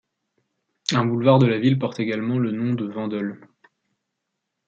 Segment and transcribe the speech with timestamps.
[0.93, 3.39] Un boulevard de la ville porte également le nom de Vandeul.